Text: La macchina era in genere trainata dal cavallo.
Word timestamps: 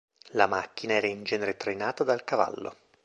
La 0.31 0.47
macchina 0.47 0.93
era 0.95 1.05
in 1.05 1.23
genere 1.23 1.57
trainata 1.57 2.03
dal 2.03 2.23
cavallo. 2.23 2.75